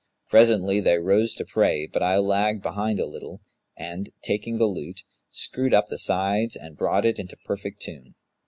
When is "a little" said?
2.99-3.39